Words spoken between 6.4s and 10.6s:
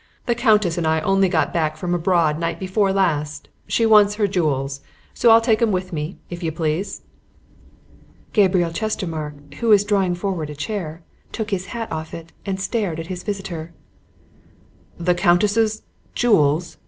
you please." Gabriel Chestermarke, who was drawing forward a